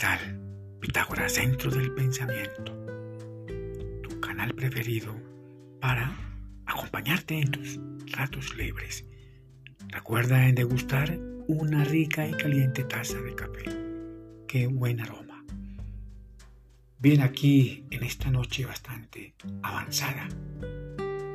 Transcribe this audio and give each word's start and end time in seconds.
tal? 0.00 0.18
Pitágoras, 0.80 1.34
Centro 1.34 1.70
del 1.70 1.92
Pensamiento, 1.92 2.72
tu 4.02 4.18
canal 4.18 4.54
preferido 4.54 5.14
para 5.78 6.16
acompañarte 6.64 7.38
en 7.38 7.50
tus 7.50 7.78
ratos 8.10 8.56
libres. 8.56 9.04
Recuerda 9.88 10.48
en 10.48 10.54
degustar 10.54 11.18
una 11.48 11.84
rica 11.84 12.26
y 12.26 12.32
caliente 12.32 12.84
taza 12.84 13.20
de 13.20 13.34
café. 13.34 13.64
Qué 14.48 14.68
buen 14.68 15.00
aroma. 15.00 15.44
Bien 16.98 17.20
aquí 17.20 17.84
en 17.90 18.02
esta 18.02 18.30
noche 18.30 18.64
bastante 18.64 19.34
avanzada 19.62 20.28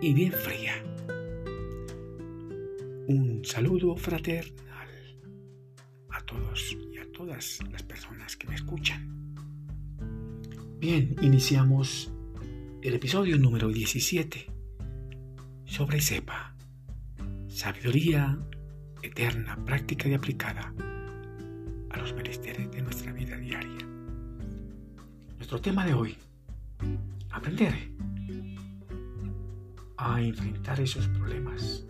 y 0.00 0.12
bien 0.14 0.32
fría. 0.32 0.74
Un 3.06 3.44
saludo 3.44 3.94
fraternal 3.94 4.87
todos 6.28 6.76
y 6.92 6.98
a 6.98 7.10
todas 7.10 7.58
las 7.72 7.82
personas 7.82 8.36
que 8.36 8.46
me 8.46 8.54
escuchan. 8.54 9.34
Bien, 10.78 11.16
iniciamos 11.22 12.12
el 12.82 12.94
episodio 12.94 13.38
número 13.38 13.68
17 13.68 14.46
sobre 15.64 16.00
CEPA, 16.00 16.54
sabiduría 17.48 18.38
eterna, 19.02 19.58
práctica 19.64 20.08
y 20.08 20.14
aplicada 20.14 20.74
a 21.90 21.96
los 21.96 22.12
menesteres 22.14 22.70
de 22.70 22.82
nuestra 22.82 23.10
vida 23.12 23.36
diaria. 23.38 23.86
Nuestro 25.36 25.60
tema 25.60 25.86
de 25.86 25.94
hoy, 25.94 26.16
aprender 27.30 27.74
a 29.96 30.20
enfrentar 30.20 30.78
esos 30.78 31.08
problemas, 31.08 31.86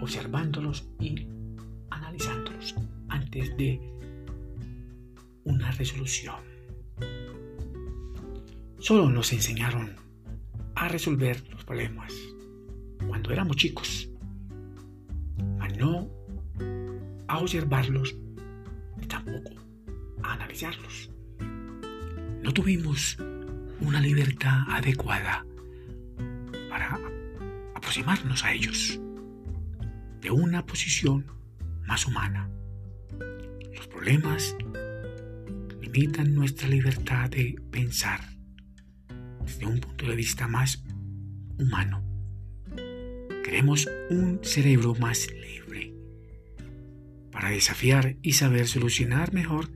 observándolos 0.00 0.88
y 0.98 1.37
antes 3.28 3.54
de 3.58 3.78
una 5.44 5.70
resolución. 5.72 6.36
Solo 8.78 9.10
nos 9.10 9.34
enseñaron 9.34 9.96
a 10.74 10.88
resolver 10.88 11.46
los 11.50 11.62
problemas 11.62 12.14
cuando 13.06 13.30
éramos 13.30 13.56
chicos, 13.56 14.08
a 15.60 15.68
no 15.68 16.08
a 17.26 17.38
observarlos 17.38 18.16
ni 18.96 19.06
tampoco 19.06 19.50
a 20.22 20.32
analizarlos. 20.32 21.10
No 22.42 22.50
tuvimos 22.54 23.18
una 23.80 24.00
libertad 24.00 24.62
adecuada 24.70 25.44
para 26.70 26.98
aproximarnos 27.74 28.42
a 28.42 28.54
ellos 28.54 28.98
de 30.22 30.30
una 30.30 30.64
posición 30.64 31.26
más 31.86 32.06
humana. 32.06 32.48
Los 33.78 33.86
problemas 33.86 34.56
limitan 35.80 36.34
nuestra 36.34 36.66
libertad 36.68 37.30
de 37.30 37.54
pensar 37.70 38.18
desde 39.44 39.66
un 39.66 39.78
punto 39.78 40.06
de 40.06 40.16
vista 40.16 40.48
más 40.48 40.82
humano. 41.60 42.02
Queremos 43.44 43.88
un 44.10 44.40
cerebro 44.42 44.96
más 44.96 45.28
libre 45.30 45.94
para 47.30 47.50
desafiar 47.50 48.16
y 48.20 48.32
saber 48.32 48.66
solucionar 48.66 49.32
mejor 49.32 49.70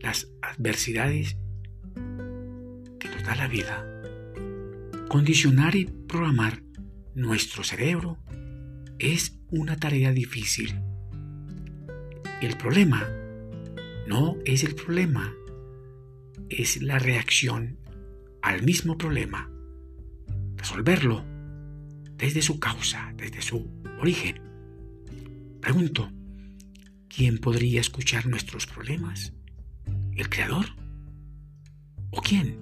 las 0.00 0.26
adversidades 0.42 1.36
que 1.94 3.08
nos 3.08 3.22
da 3.22 3.36
la 3.36 3.46
vida. 3.46 3.86
Condicionar 5.08 5.76
y 5.76 5.84
programar 5.84 6.64
nuestro 7.14 7.62
cerebro 7.62 8.18
es 8.98 9.38
una 9.50 9.76
tarea 9.76 10.10
difícil. 10.10 10.80
El 12.42 12.56
problema 12.56 13.08
no 14.06 14.36
es 14.44 14.62
el 14.64 14.74
problema, 14.74 15.34
es 16.48 16.82
la 16.82 16.98
reacción 16.98 17.78
al 18.42 18.62
mismo 18.62 18.96
problema, 18.96 19.50
resolverlo 20.56 21.24
desde 22.16 22.42
su 22.42 22.60
causa, 22.60 23.12
desde 23.16 23.42
su 23.42 23.68
origen. 24.00 24.40
Pregunto, 25.60 26.10
¿quién 27.08 27.38
podría 27.38 27.80
escuchar 27.80 28.26
nuestros 28.26 28.66
problemas? 28.66 29.32
¿El 30.14 30.28
Creador? 30.28 30.66
¿O 32.10 32.20
quién? 32.20 32.58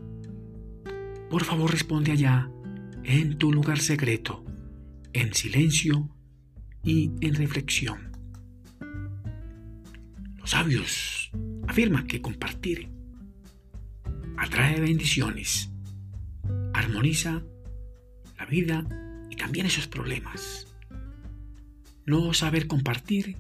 Por 1.28 1.44
favor 1.44 1.70
responde 1.70 2.12
allá, 2.12 2.50
en 3.04 3.36
tu 3.36 3.52
lugar 3.52 3.78
secreto, 3.78 4.44
en 5.12 5.34
silencio 5.34 6.08
y 6.82 7.10
en 7.20 7.34
reflexión. 7.34 8.12
Los 10.38 10.50
sabios 10.50 11.23
afirman 11.74 12.06
que 12.06 12.22
compartir 12.22 12.88
atrae 14.36 14.78
bendiciones 14.80 15.72
armoniza 16.72 17.42
la 18.38 18.46
vida 18.46 18.86
y 19.28 19.34
también 19.34 19.66
esos 19.66 19.88
problemas. 19.88 20.68
No 22.06 22.32
saber 22.32 22.68
compartir, 22.68 23.38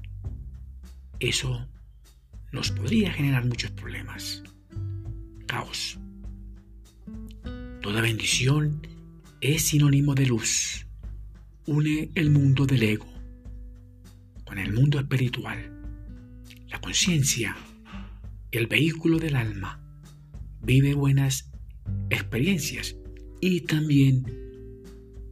eso 1.20 1.68
nos 2.50 2.72
podría 2.72 3.12
generar 3.12 3.46
muchos 3.46 3.70
problemas. 3.70 4.42
Caos. 5.46 6.00
Toda 7.82 8.00
bendición 8.00 8.84
es 9.40 9.62
sinónimo 9.62 10.16
de 10.16 10.26
luz. 10.26 10.88
Une 11.66 12.10
el 12.16 12.32
mundo 12.32 12.66
del 12.66 12.82
ego 12.82 13.12
con 14.44 14.58
el 14.58 14.72
mundo 14.72 14.98
espiritual. 14.98 15.70
La 16.66 16.80
conciencia, 16.80 17.56
el 18.58 18.66
vehículo 18.66 19.18
del 19.18 19.36
alma, 19.36 19.80
vive 20.62 20.94
buenas 20.94 21.50
experiencias 22.10 22.96
y 23.40 23.62
también 23.62 24.24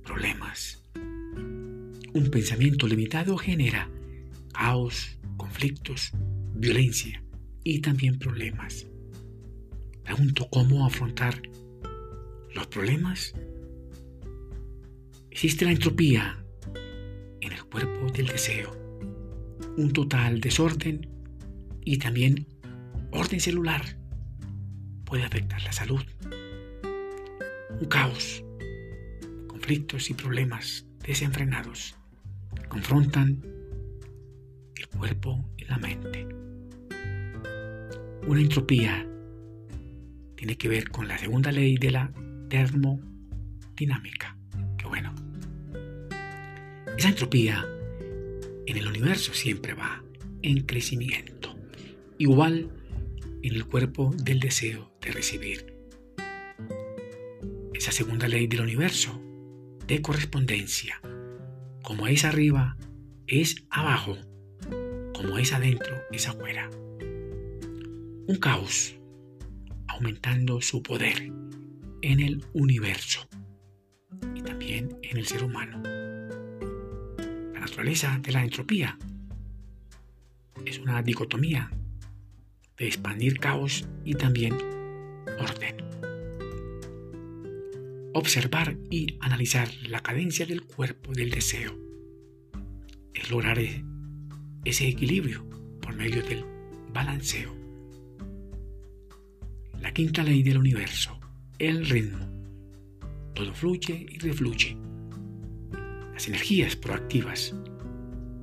problemas. 0.04 0.82
Un 2.14 2.28
pensamiento 2.30 2.86
limitado 2.86 3.36
genera 3.36 3.88
caos, 4.52 5.18
conflictos, 5.36 6.12
violencia 6.54 7.22
y 7.64 7.80
también 7.80 8.18
problemas. 8.18 8.86
Pregunto 10.04 10.48
cómo 10.50 10.84
afrontar 10.84 11.40
los 12.54 12.66
problemas. 12.66 13.34
Existe 15.30 15.64
la 15.64 15.72
entropía 15.72 16.44
en 17.40 17.52
el 17.52 17.64
cuerpo 17.64 18.12
del 18.12 18.26
deseo, 18.26 18.76
un 19.76 19.92
total 19.92 20.40
desorden 20.40 21.08
y 21.84 21.98
también 21.98 22.46
orden 23.12 23.40
celular 23.40 23.96
puede 25.04 25.24
afectar 25.24 25.62
la 25.62 25.72
salud 25.72 26.02
un 27.80 27.86
caos, 27.86 28.44
conflictos 29.48 30.10
y 30.10 30.14
problemas 30.14 30.86
desenfrenados 31.06 31.96
confrontan 32.72 33.38
el 34.76 34.88
cuerpo 34.88 35.44
y 35.58 35.64
la 35.66 35.76
mente. 35.78 36.26
Una 38.26 38.40
entropía 38.40 39.06
tiene 40.36 40.56
que 40.56 40.68
ver 40.68 40.88
con 40.88 41.06
la 41.06 41.18
segunda 41.18 41.52
ley 41.52 41.76
de 41.76 41.90
la 41.90 42.10
termodinámica. 42.48 44.38
Que 44.78 44.86
bueno. 44.86 45.14
Esa 46.96 47.10
entropía 47.10 47.62
en 48.66 48.76
el 48.76 48.86
universo 48.86 49.34
siempre 49.34 49.74
va 49.74 50.02
en 50.40 50.62
crecimiento, 50.62 51.54
igual 52.16 52.70
en 53.42 53.54
el 53.54 53.66
cuerpo 53.66 54.14
del 54.16 54.38
deseo 54.38 54.92
de 55.00 55.10
recibir 55.10 55.76
esa 57.74 57.90
segunda 57.90 58.28
ley 58.28 58.46
del 58.46 58.60
universo 58.60 59.20
de 59.88 60.00
correspondencia. 60.00 61.00
Como 61.82 62.06
es 62.06 62.24
arriba, 62.24 62.76
es 63.26 63.64
abajo. 63.70 64.16
Como 65.12 65.38
es 65.38 65.52
adentro, 65.52 65.96
es 66.12 66.28
afuera. 66.28 66.70
Un 68.28 68.36
caos, 68.40 68.94
aumentando 69.88 70.60
su 70.60 70.82
poder 70.82 71.32
en 72.02 72.20
el 72.20 72.44
universo 72.52 73.28
y 74.34 74.42
también 74.42 74.96
en 75.02 75.18
el 75.18 75.26
ser 75.26 75.42
humano. 75.42 75.82
La 77.52 77.60
naturaleza 77.60 78.18
de 78.22 78.30
la 78.30 78.44
entropía 78.44 78.96
es 80.64 80.78
una 80.78 81.02
dicotomía 81.02 81.70
de 82.76 82.86
expandir 82.86 83.38
caos 83.38 83.86
y 84.04 84.14
también 84.14 84.54
orden 85.38 85.92
observar 88.14 88.76
y 88.90 89.16
analizar 89.20 89.68
la 89.88 90.00
cadencia 90.00 90.46
del 90.46 90.62
cuerpo 90.62 91.12
del 91.12 91.30
deseo. 91.30 91.76
Es 93.14 93.30
lograr 93.30 93.58
e-, 93.58 93.84
ese 94.64 94.88
equilibrio 94.88 95.48
por 95.80 95.94
medio 95.94 96.22
del 96.22 96.44
balanceo. 96.92 97.54
La 99.80 99.92
quinta 99.92 100.22
ley 100.22 100.42
del 100.42 100.58
universo, 100.58 101.18
el 101.58 101.86
ritmo. 101.86 102.28
Todo 103.34 103.54
fluye 103.54 104.06
y 104.08 104.18
refluye. 104.18 104.76
Las 106.12 106.28
energías 106.28 106.76
proactivas 106.76 107.54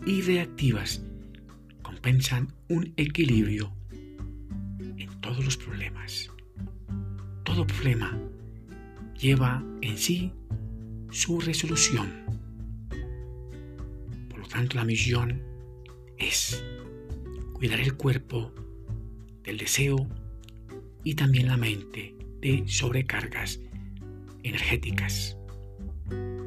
y 0.06 0.22
reactivas 0.22 1.04
compensan 1.82 2.54
un 2.68 2.94
equilibrio 2.98 3.74
todos 5.40 5.46
los 5.46 5.58
problemas. 5.58 6.30
Todo 7.46 7.66
problema 7.66 8.20
lleva 9.18 9.64
en 9.82 9.98
sí 9.98 10.34
su 11.12 11.40
resolución. 11.40 12.12
Por 14.30 14.40
lo 14.40 14.48
tanto, 14.50 14.76
la 14.76 14.84
misión 14.84 15.42
es 16.18 16.62
cuidar 17.54 17.80
el 17.80 17.96
cuerpo 17.96 18.52
del 19.44 19.58
deseo 19.58 20.10
y 21.06 21.14
también 21.16 21.48
la 21.48 21.56
mente 21.56 22.18
de 22.42 22.66
sobrecargas 22.68 23.62
energéticas. 24.44 25.38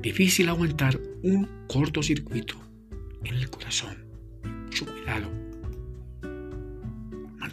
Difícil 0.03 0.51
aguantar 0.51 1.01
un 1.23 1.49
cortocircuito 1.67 2.57
en 3.25 3.37
el 3.37 3.49
corazón. 3.49 4.05
Mucho 4.67 4.85
cuidado. 4.85 5.42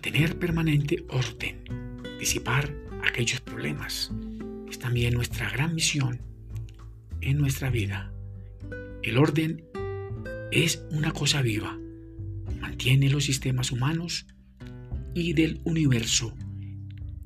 Mantener 0.02 0.40
permanente 0.40 1.04
orden, 1.10 1.62
disipar 2.22 2.74
aquellos 3.04 3.42
problemas, 3.42 4.14
es 4.70 4.80
también 4.80 5.14
nuestra 5.14 5.50
gran 5.50 5.76
misión 5.76 6.22
en 7.20 7.38
nuestra 7.38 7.70
vida. 7.70 8.10
El 9.04 9.18
orden 9.18 9.66
es 10.54 10.86
una 10.92 11.12
cosa 11.12 11.42
viva, 11.42 11.78
mantiene 12.62 13.10
los 13.10 13.26
sistemas 13.26 13.74
humanos 13.74 14.26
y 15.14 15.34
del 15.34 15.60
universo 15.66 16.34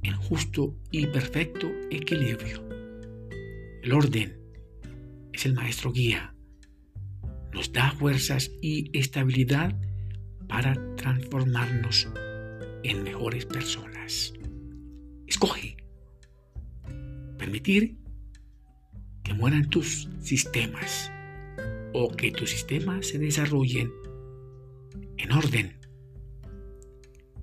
en 0.01 0.15
justo 0.15 0.75
y 0.89 1.05
perfecto 1.05 1.71
equilibrio. 1.91 2.67
El 3.83 3.93
orden 3.93 4.35
es 5.31 5.45
el 5.45 5.53
maestro 5.53 5.91
guía, 5.91 6.33
nos 7.53 7.71
da 7.71 7.91
fuerzas 7.91 8.49
y 8.63 8.89
estabilidad 8.97 9.79
para 10.47 10.73
transformarnos 10.95 12.07
en 12.83 13.03
mejores 13.03 13.45
personas. 13.45 14.33
Escoge 15.27 15.77
permitir 17.38 17.97
que 19.24 19.33
mueran 19.33 19.69
tus 19.69 20.09
sistemas 20.21 21.12
o 21.94 22.09
que 22.09 22.31
tus 22.31 22.50
sistemas 22.50 23.07
se 23.07 23.19
desarrollen 23.19 23.91
en 25.18 25.31
orden 25.31 25.77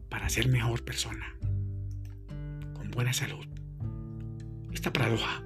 para 0.08 0.28
ser 0.28 0.48
mejor 0.48 0.84
persona, 0.84 1.36
con 2.74 2.90
buena 2.90 3.12
salud. 3.12 3.46
Esta 4.72 4.92
paradoja, 4.92 5.42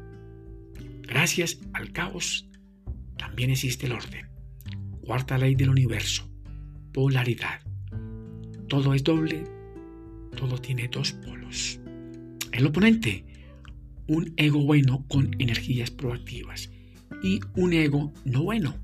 gracias 1.03 1.59
al 1.73 1.93
caos, 1.93 2.49
también 3.17 3.51
existe 3.51 3.87
el 3.87 3.93
orden. 3.93 4.29
Cuarta 5.03 5.37
ley 5.37 5.55
del 5.55 5.71
universo, 5.71 6.31
polaridad. 6.93 7.61
Todo 8.69 8.95
es 8.95 9.05
doble, 9.05 9.45
todo 10.35 10.59
tiene 10.59 10.89
dos 10.89 11.13
polos. 11.13 11.81
El 12.53 12.67
oponente, 12.67 13.25
un 14.07 14.33
ego 14.37 14.63
bueno 14.65 15.05
con 15.09 15.31
energías 15.39 15.91
proactivas 15.91 16.71
y 17.23 17.41
un 17.57 17.73
ego 17.73 18.13
no 18.25 18.43
bueno 18.43 18.77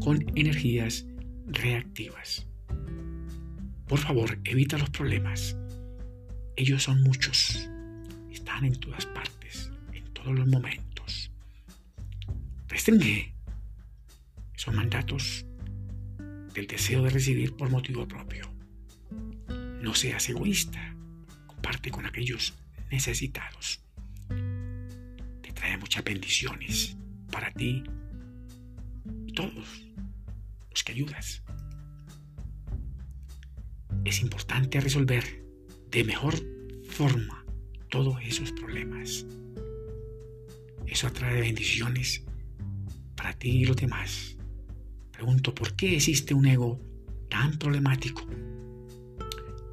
con 0.00 0.24
energías 0.36 1.06
reactivas. 1.46 2.46
Por 3.86 3.98
favor, 3.98 4.38
evita 4.44 4.78
los 4.78 4.90
problemas. 4.90 5.56
Ellos 6.56 6.82
son 6.82 7.02
muchos. 7.02 7.68
Están 8.30 8.64
en 8.64 8.78
todas 8.78 9.06
partes, 9.06 9.70
en 9.92 10.04
todos 10.12 10.38
los 10.38 10.46
momentos. 10.46 11.32
Restringe 12.68 13.34
son 14.56 14.76
mandatos 14.76 15.46
del 16.54 16.66
deseo 16.66 17.02
de 17.02 17.10
recibir 17.10 17.54
por 17.56 17.70
motivo 17.70 18.06
propio. 18.06 18.57
No 19.80 19.94
seas 19.94 20.28
egoísta. 20.28 20.94
Comparte 21.46 21.90
con 21.90 22.06
aquellos 22.06 22.54
necesitados. 22.90 23.80
Te 24.28 25.52
trae 25.52 25.76
muchas 25.78 26.04
bendiciones 26.04 26.96
para 27.30 27.52
ti 27.52 27.82
y 29.26 29.32
todos 29.32 29.86
los 30.70 30.84
que 30.84 30.92
ayudas 30.92 31.42
es 34.04 34.20
importante 34.20 34.80
resolver 34.80 35.44
de 35.90 36.04
mejor 36.04 36.34
forma 36.88 37.44
todos 37.90 38.18
esos 38.22 38.52
problemas. 38.52 39.26
Eso 40.86 41.06
atrae 41.06 41.40
bendiciones 41.40 42.24
para 43.16 43.34
ti 43.34 43.50
y 43.50 43.64
los 43.64 43.76
demás. 43.76 44.36
Pregunto, 45.12 45.54
¿por 45.54 45.74
qué 45.76 45.96
existe 45.96 46.34
un 46.34 46.46
ego 46.46 46.80
tan 47.28 47.58
problemático? 47.58 48.26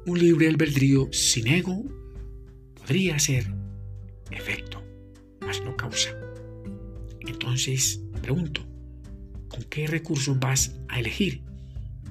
Un 0.06 0.20
libre 0.20 0.46
albedrío 0.46 1.08
sin 1.10 1.48
ego 1.48 1.82
podría 2.76 3.18
ser 3.18 3.52
efecto, 4.30 4.80
mas 5.40 5.60
no 5.62 5.76
causa. 5.76 6.10
Entonces, 7.26 8.00
pregunto, 8.22 8.64
¿con 9.48 9.64
qué 9.64 9.88
recursos 9.88 10.38
vas 10.38 10.76
a 10.86 11.00
elegir 11.00 11.42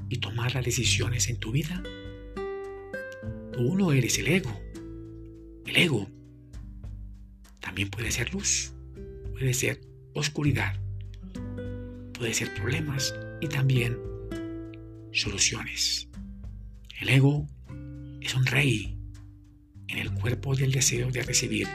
y 0.10 0.18
tomar 0.18 0.54
las 0.56 0.66
decisiones 0.66 1.30
en 1.30 1.38
tu 1.38 1.54
vida? 1.54 1.82
Tú 3.54 3.78
no 3.78 3.94
eres 3.94 4.20
el 4.20 4.28
ego. 4.28 4.60
El 5.66 5.78
ego 5.78 6.10
también 7.62 7.90
puede 7.90 8.12
ser 8.12 8.34
luz, 8.34 8.74
puede 9.32 9.54
ser 9.54 9.80
oscuridad, 10.14 10.76
puede 12.12 12.34
ser 12.34 12.54
problemas 12.56 13.16
y 13.40 13.48
también 13.48 13.98
soluciones. 15.14 16.10
El 17.00 17.08
ego 17.08 17.48
es 18.26 18.34
un 18.34 18.46
rey 18.48 18.98
en 19.88 20.00
el 20.00 20.12
cuerpo 20.12 20.56
del 20.56 20.72
deseo 20.72 21.12
de 21.12 21.22
recibir 21.22 21.68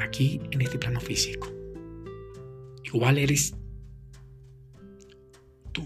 aquí 0.00 0.40
en 0.52 0.60
este 0.60 0.78
plano 0.78 1.00
físico. 1.00 1.52
Igual 2.84 3.18
eres 3.18 3.56
tú, 5.72 5.84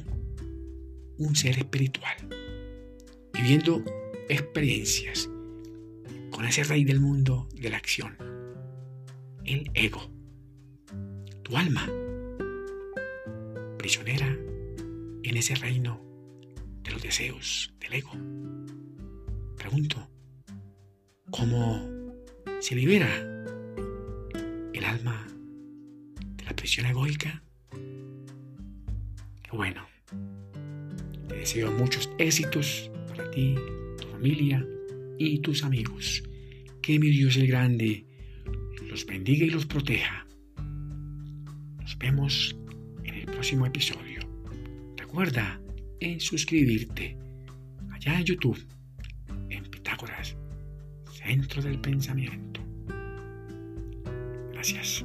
un 1.17 1.35
ser 1.35 1.58
espiritual, 1.58 2.17
viviendo 3.32 3.82
experiencias 4.29 5.31
con 6.31 6.44
ese 6.44 6.64
rey 6.64 6.84
del 6.84 7.00
mundo 7.00 7.49
de 7.55 7.70
la 7.70 7.79
acción, 7.79 8.14
el 9.46 9.70
ego, 9.73 10.02
tu 11.44 11.56
alma, 11.56 11.88
prisionera 13.79 14.36
en 15.22 15.36
ese 15.36 15.55
reino 15.55 16.05
de 16.82 16.91
los 16.91 17.03
deseos 17.03 17.72
del 17.81 17.94
ego. 17.94 18.12
Pregunto, 19.69 20.08
¿cómo 21.31 21.79
se 22.58 22.75
libera 22.75 23.06
el 24.72 24.82
alma 24.82 25.27
de 26.37 26.44
la 26.44 26.56
prisión 26.56 26.87
egoica? 26.87 27.43
Bueno, 29.53 29.87
te 31.29 31.34
deseo 31.34 31.70
muchos 31.72 32.08
éxitos 32.17 32.91
para 33.08 33.31
ti 33.31 33.56
familia 34.10 34.67
y 35.19 35.39
tus 35.41 35.63
amigos. 35.63 36.22
Que 36.81 36.98
mi 36.98 37.10
Dios 37.10 37.37
el 37.37 37.48
Grande 37.48 38.06
los 38.89 39.05
bendiga 39.05 39.44
y 39.44 39.51
los 39.51 39.67
proteja. 39.67 40.27
Nos 41.79 41.98
vemos 41.98 42.56
en 43.05 43.15
el 43.17 43.27
próximo 43.27 43.67
episodio. 43.67 44.20
Recuerda 44.96 45.60
en 46.01 46.20
suscribirte 46.20 47.19
allá 47.93 48.19
en 48.19 48.25
YouTube, 48.25 48.78
Centro 51.29 51.61
del 51.61 51.79
Pensamiento. 51.79 52.58
Gracias. 54.51 55.05